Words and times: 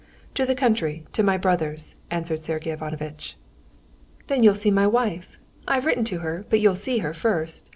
"To 0.33 0.47
the 0.47 0.55
country, 0.55 1.05
to 1.11 1.21
my 1.21 1.37
brother's," 1.37 1.95
answered 2.09 2.39
Sergey 2.39 2.71
Ivanovitch. 2.71 3.37
"Then 4.25 4.41
you'll 4.41 4.55
see 4.55 4.71
my 4.71 4.87
wife. 4.87 5.37
I've 5.67 5.85
written 5.85 6.05
to 6.05 6.21
her, 6.21 6.43
but 6.49 6.59
you'll 6.59 6.73
see 6.73 6.97
her 7.05 7.13
first. 7.13 7.69